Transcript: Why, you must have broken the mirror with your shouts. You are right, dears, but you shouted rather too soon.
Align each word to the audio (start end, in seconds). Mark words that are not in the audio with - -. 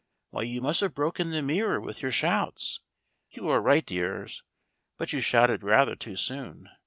Why, 0.31 0.41
you 0.41 0.61
must 0.63 0.81
have 0.81 0.95
broken 0.95 1.29
the 1.29 1.43
mirror 1.43 1.79
with 1.79 2.01
your 2.01 2.09
shouts. 2.11 2.79
You 3.29 3.47
are 3.49 3.61
right, 3.61 3.85
dears, 3.85 4.41
but 4.97 5.13
you 5.13 5.21
shouted 5.21 5.61
rather 5.61 5.95
too 5.95 6.15
soon. 6.15 6.69